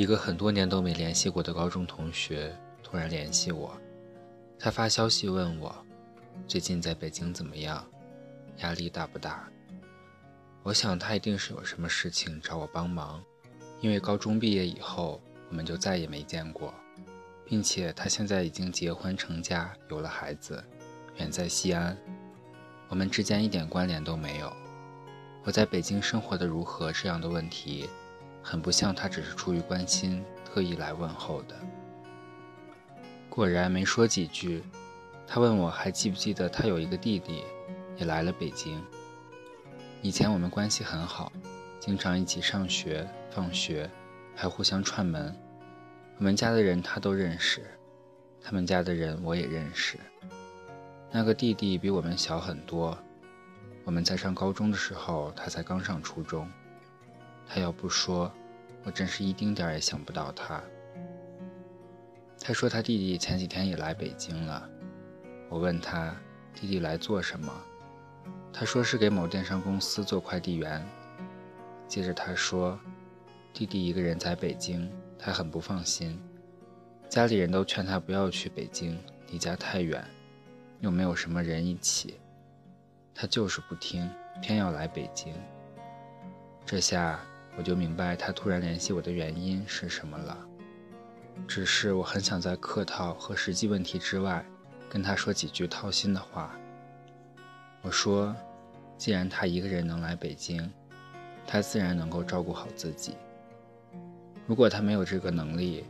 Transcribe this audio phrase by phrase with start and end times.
[0.00, 3.78] 一个很多年都没联系过的高中同学突然联系我，
[4.58, 5.76] 他发消息问我
[6.48, 7.86] 最近在北京怎么样，
[8.60, 9.46] 压力大不大？
[10.62, 13.22] 我想他一定是有什么事情找我帮忙，
[13.82, 16.72] 因为高中毕业以后我们就再也没见过，
[17.44, 20.64] 并且他现在已经结婚成家，有了孩子，
[21.18, 21.94] 远在西安，
[22.88, 24.50] 我们之间一点关联都没有。
[25.44, 27.86] 我在北京生活的如何这样的问题。
[28.42, 31.54] 很不像他只是出于关心特意来问候的。
[33.28, 34.62] 果然没说几句，
[35.26, 37.44] 他问我还记不记得他有一个弟弟，
[37.96, 38.82] 也来了北京。
[40.02, 41.30] 以前我们关系很好，
[41.78, 43.88] 经常一起上学、放学，
[44.34, 45.34] 还互相串门。
[46.18, 47.62] 我们家的人他都认识，
[48.42, 49.98] 他们家的人我也认识。
[51.12, 52.96] 那个弟弟比我们小很多，
[53.84, 56.50] 我们在上高中的时候，他才刚上初中。
[57.52, 58.30] 他要不说，
[58.84, 60.62] 我真是一丁点儿也想不到他。
[62.40, 64.70] 他说他弟弟前几天也来北京了。
[65.48, 66.14] 我问他
[66.54, 67.52] 弟弟来做什么，
[68.52, 70.86] 他说是给某电商公司做快递员。
[71.88, 72.78] 接着他说，
[73.52, 76.22] 弟弟一个人在北京，他很不放心，
[77.08, 80.04] 家里人都劝他不要去北京，离家太远，
[80.78, 82.20] 又没有什么人一起，
[83.12, 84.08] 他就是不听，
[84.40, 85.34] 偏要来北京。
[86.64, 87.18] 这下。
[87.60, 90.34] 我就明白他突然联系我的原因是什么了。
[91.46, 94.42] 只是我很想在客套和实际问题之外，
[94.88, 96.58] 跟他说几句掏心的话。
[97.82, 98.34] 我说，
[98.96, 100.72] 既然他一个人能来北京，
[101.46, 103.14] 他自然能够照顾好自己。
[104.46, 105.84] 如果他没有这个能力，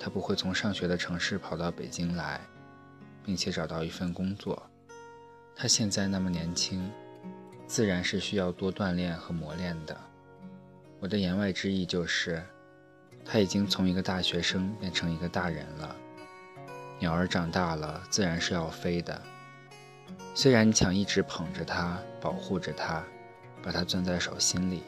[0.00, 2.40] 他不会从上学的城市跑到北京来，
[3.24, 4.60] 并且找到一份工作。
[5.54, 6.90] 他现在那么年轻，
[7.64, 9.96] 自然是需要多锻炼和磨练的。
[10.98, 12.42] 我的言外之意就是，
[13.24, 15.94] 他已经从一个大学生变成一个大人了。
[16.98, 19.20] 鸟儿长大了，自然是要飞的。
[20.34, 23.04] 虽然你想一直捧着他，保护着他，
[23.62, 24.82] 把他攥在手心里，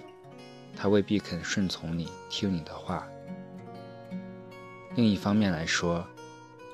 [0.75, 3.07] 他未必肯顺从你，听你的话。
[4.95, 6.07] 另一方面来说，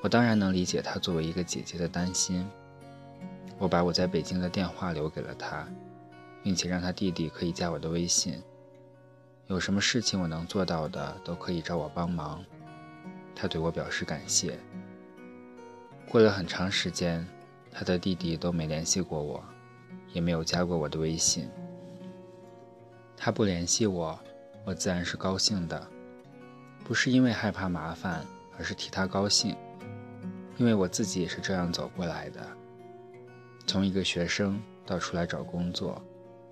[0.01, 2.47] 我当然能理解他作为一个姐姐的担心。
[3.57, 5.67] 我把我在北京的电话留给了他，
[6.41, 8.41] 并且让他弟弟可以加我的微信。
[9.47, 12.43] 有什么事情我能做到的，都可以找我帮忙。
[13.35, 14.57] 他对我表示感谢。
[16.09, 17.25] 过了很长时间，
[17.71, 19.43] 他的弟弟都没联系过我，
[20.13, 21.47] 也没有加过我的微信。
[23.15, 24.17] 他不联系我，
[24.65, 25.87] 我自然是高兴的，
[26.83, 28.25] 不是因为害怕麻烦，
[28.57, 29.55] 而是替他高兴，
[30.57, 32.41] 因为我自己也是这样走过来的，
[33.67, 36.01] 从一个学生到出来找工作，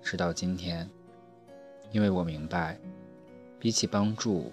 [0.00, 0.88] 直到今天。
[1.94, 2.76] 因为我明白，
[3.60, 4.52] 比起帮助，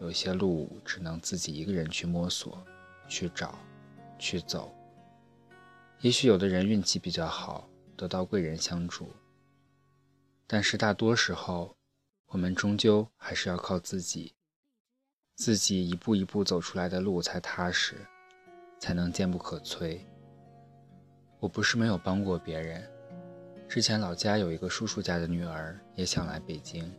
[0.00, 2.64] 有些路只能自己一个人去摸索、
[3.06, 3.58] 去找、
[4.18, 4.74] 去走。
[6.00, 9.12] 也许有的人运气比较好，得到贵人相助，
[10.46, 11.76] 但是大多时候，
[12.28, 14.32] 我们终究还是要靠自己，
[15.34, 17.96] 自己一步一步走出来的路才踏实，
[18.80, 20.00] 才能坚不可摧。
[21.38, 22.90] 我不是没有帮过别人。
[23.68, 26.90] 之前老家有一个叔叔家的女儿也想来北京，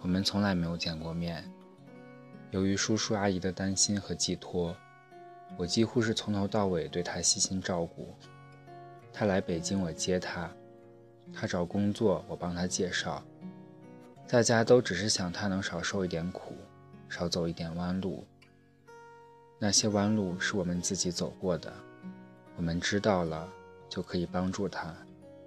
[0.00, 1.44] 我们从来没有见过面。
[2.52, 4.74] 由于叔叔阿姨的担心和寄托，
[5.58, 8.14] 我几乎是从头到尾对她悉心照顾。
[9.12, 10.50] 她来北京我接她，
[11.34, 13.22] 她找工作我帮她介绍。
[14.26, 16.54] 大家都只是想她能少受一点苦，
[17.10, 18.26] 少走一点弯路。
[19.58, 21.70] 那些弯路是我们自己走过的，
[22.56, 23.46] 我们知道了
[23.86, 24.96] 就可以帮助她。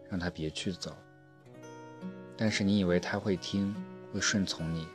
[0.10, 0.96] 让他别去走。
[2.38, 3.76] 但是你以为他会听，
[4.14, 4.88] 会顺从你，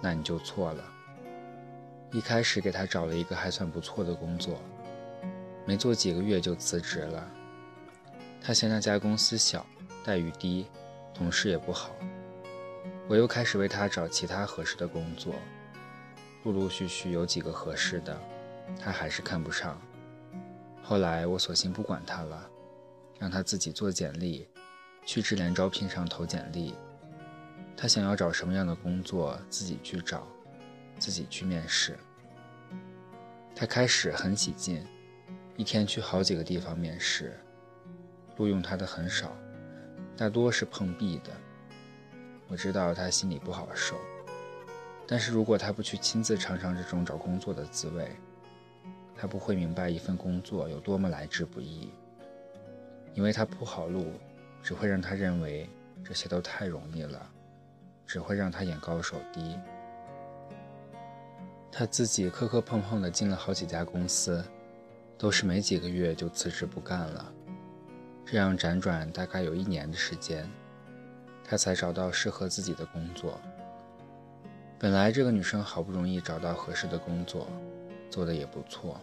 [0.00, 0.84] 那你就错了。
[2.12, 4.60] 一开始给他找了一个还算不错的工作，
[5.66, 7.28] 没做几个月就辞职了。
[8.40, 9.66] 他嫌那家公司小，
[10.04, 10.66] 待遇低，
[11.12, 11.90] 同事也不好。
[13.08, 15.34] 我又开始为他找其他合适的工作，
[16.44, 18.18] 陆陆续续有几个合适的，
[18.80, 19.80] 他还是看不上。
[20.82, 22.50] 后来我索性不管他了。
[23.18, 24.46] 让他自己做简历，
[25.06, 26.74] 去智联招聘上投简历。
[27.76, 30.26] 他想要找什么样的工作，自己去找，
[30.98, 31.96] 自己去面试。
[33.54, 34.84] 他开始很起劲，
[35.56, 37.38] 一天去好几个地方面试，
[38.36, 39.34] 录用他的很少，
[40.16, 41.30] 大多是碰壁的。
[42.48, 43.96] 我知道他心里不好受，
[45.06, 48.10] 但是如果他不去亲自尝尝这种找工作的滋味，
[49.14, 51.90] 他不会明白一份工作有多么来之不易。
[53.14, 54.12] 因为他铺好路，
[54.66, 55.70] 只会让他认为
[56.02, 57.24] 这些都太容易了，
[58.04, 59.56] 只会让他眼高手低。
[61.70, 64.44] 他自己磕磕碰碰的进了好几家公司，
[65.16, 67.32] 都是没几个月就辞职不干了。
[68.24, 70.50] 这样辗转大概有一年的时间，
[71.44, 73.40] 他才找到适合自己的工作。
[74.80, 77.46] 本来这个女生好不容易找到合适的工作，
[78.10, 79.00] 做的也不错，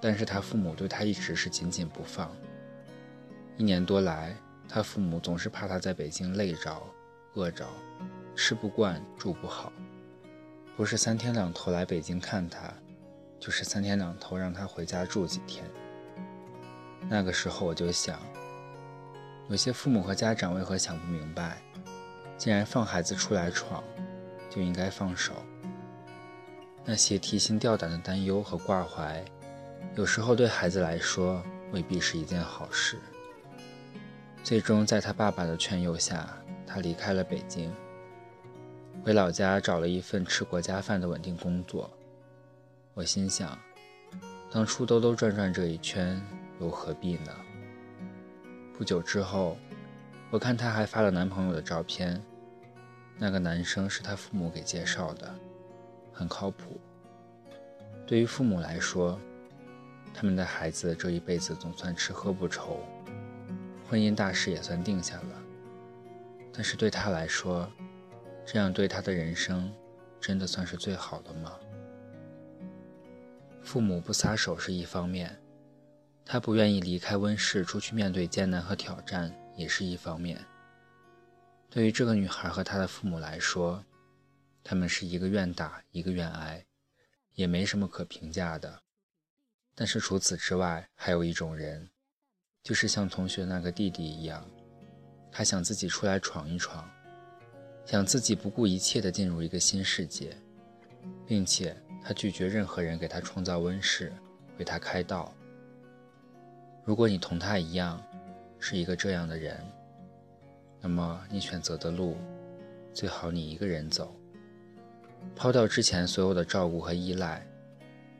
[0.00, 2.28] 但是她父母对她一直是紧紧不放。
[3.60, 4.34] 一年多来，
[4.66, 6.82] 他父母总是怕他在北京累着、
[7.34, 7.68] 饿着，
[8.34, 9.70] 吃不惯、住不好，
[10.78, 12.72] 不是三天两头来北京看他，
[13.38, 15.62] 就是三天两头让他回家住几天。
[17.06, 18.18] 那个时候我就想，
[19.50, 21.60] 有些父母和家长为何想不明白，
[22.38, 23.84] 既然放孩子出来闯，
[24.48, 25.34] 就应该放手。
[26.82, 29.22] 那些提心吊胆的担忧和挂怀，
[29.96, 32.98] 有时候对孩子来说未必是一件好事。
[34.42, 36.28] 最终，在他爸爸的劝诱下，
[36.66, 37.72] 他离开了北京，
[39.04, 41.90] 回老家找了一份吃国家饭的稳定工作。
[42.94, 43.56] 我心想，
[44.50, 46.20] 当初兜兜转转这一圈。
[46.60, 47.32] 又何必呢？
[48.76, 49.56] 不久之后，
[50.30, 52.22] 我看她还发了男朋友的照片，
[53.16, 55.34] 那个男生是她父母给介绍的，
[56.12, 56.78] 很靠谱。
[58.06, 59.18] 对于父母来说，
[60.12, 62.80] 他们的孩子这一辈子总算吃喝不愁，
[63.90, 65.42] 婚姻大事也算定下了。
[66.52, 67.68] 但是对他来说，
[68.46, 69.74] 这样对他的人生，
[70.20, 71.58] 真的算是最好的吗？
[73.64, 75.36] 父母不撒手是一方面。
[76.24, 80.40] 他不愿意离开温室，出去面对艰难和挑战，也是一方面。
[81.68, 83.84] 对于这个女孩和她的父母来说，
[84.62, 86.64] 他们是一个愿打，一个愿挨，
[87.34, 88.82] 也没什么可评价的。
[89.74, 91.90] 但是除此之外，还有一种人，
[92.62, 94.44] 就是像同学那个弟弟一样，
[95.32, 96.88] 他想自己出来闯一闯，
[97.86, 100.36] 想自己不顾一切地进入一个新世界，
[101.26, 101.74] 并且
[102.04, 104.12] 他拒绝任何人给他创造温室，
[104.58, 105.32] 为他开道。
[106.84, 108.02] 如果你同他一样，
[108.58, 109.58] 是一个这样的人，
[110.80, 112.16] 那么你选择的路，
[112.92, 114.14] 最好你一个人走，
[115.34, 117.46] 抛掉之前所有的照顾和依赖，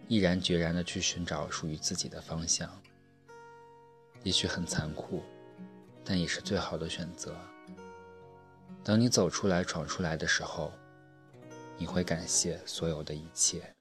[0.09, 2.71] 毅然决然地去寻找属于自己的方向。
[4.23, 5.23] 也许很残酷，
[6.05, 7.35] 但也是最好的选择。
[8.85, 10.73] 等你走出来、闯出来的时候，
[11.79, 13.75] 你会感谢所有的一切。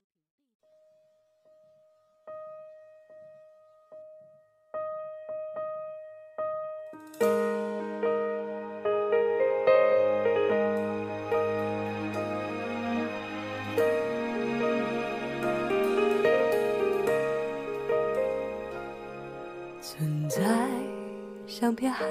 [21.70, 22.04] 像片海，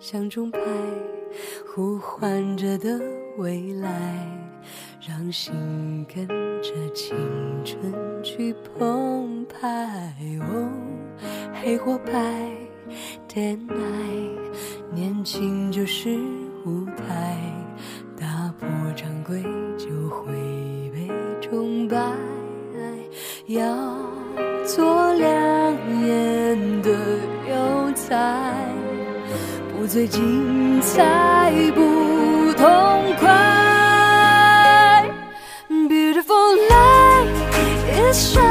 [0.00, 0.58] 像钟摆，
[1.64, 3.00] 呼唤着的
[3.36, 3.88] 未来，
[5.00, 6.26] 让心跟
[6.60, 7.16] 着青
[7.64, 7.80] 春
[8.20, 10.12] 去澎湃。
[10.40, 10.68] 哦，
[11.62, 12.10] 黑或白
[13.28, 14.36] ，Day night，
[14.92, 16.18] 年轻就是
[16.66, 17.38] 舞台，
[18.16, 19.40] 打破常规
[19.78, 20.32] 就会
[20.92, 21.08] 被
[21.40, 21.96] 崇拜，
[23.46, 23.87] 要
[28.08, 28.16] 在，
[29.70, 33.28] 不最精彩，不痛快。
[35.68, 37.28] Beautiful life
[38.10, 38.47] is shine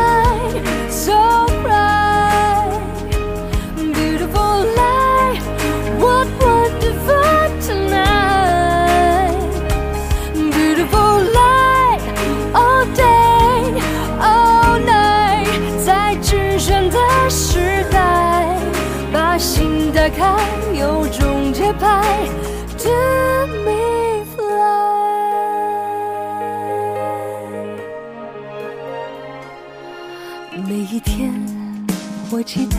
[32.48, 32.78] 期待，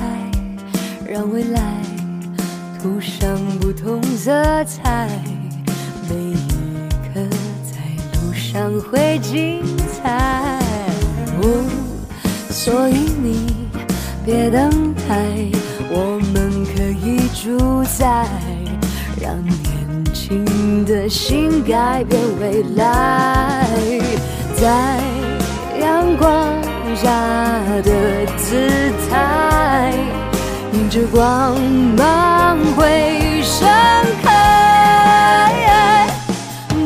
[1.06, 1.60] 让未来
[2.82, 5.06] 涂上不同色彩。
[6.08, 6.36] 每一
[7.12, 7.20] 刻
[7.62, 7.76] 在
[8.14, 9.60] 路上会精
[10.02, 10.58] 彩。
[11.42, 11.44] 哦，
[12.48, 13.68] 所以你
[14.24, 15.18] 别等待。
[15.90, 18.26] 我们可以主宰，
[19.20, 23.66] 让年轻的心改变未来，
[24.56, 24.98] 在
[25.78, 26.28] 阳光
[26.94, 27.10] 下
[27.82, 27.90] 的
[28.36, 28.68] 自
[29.07, 29.07] 在
[30.98, 31.54] 时光
[31.96, 33.68] 漫会盛
[34.20, 35.54] 开。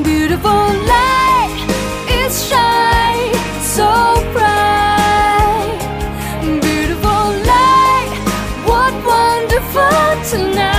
[0.04, 1.56] Beautiful light,
[2.10, 3.88] is shine so
[4.34, 5.80] bright.
[6.60, 8.12] Beautiful light,
[8.66, 9.80] what wonderful
[10.30, 10.71] tonight.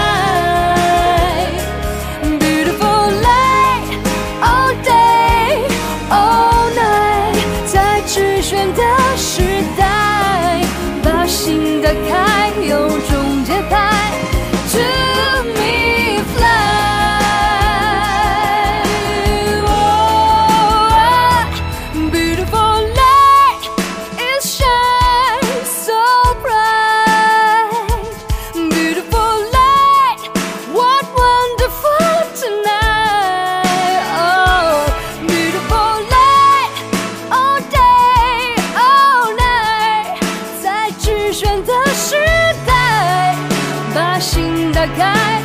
[44.95, 45.42] guide.